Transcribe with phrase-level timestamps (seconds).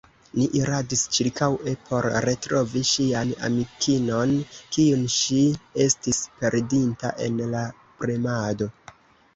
[0.37, 4.35] Ni iradis ĉirkaŭe, por retrovi ŝian amikinon,
[4.77, 5.43] kiun ŝi
[5.87, 7.65] estis perdinta en la
[8.03, 8.75] premado.